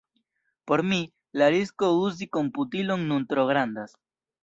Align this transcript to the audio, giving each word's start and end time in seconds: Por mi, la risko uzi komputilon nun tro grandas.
Por 0.71 0.81
mi, 0.91 0.99
la 1.43 1.51
risko 1.57 1.91
uzi 2.07 2.31
komputilon 2.41 3.09
nun 3.13 3.33
tro 3.33 3.49
grandas. 3.55 3.99